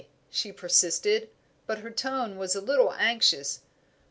she 0.31 0.51
persisted 0.51 1.29
but 1.67 1.77
her 1.77 1.91
tone 1.91 2.35
was 2.35 2.55
a 2.55 2.59
little 2.59 2.91
anxious. 2.93 3.59